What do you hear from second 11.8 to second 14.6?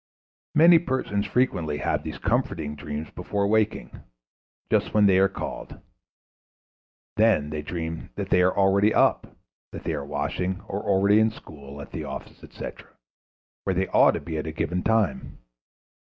at the office, etc., where they ought to be at a